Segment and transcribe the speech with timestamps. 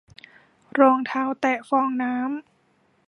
[0.79, 2.43] รองเท้าแตะฟองน้ำ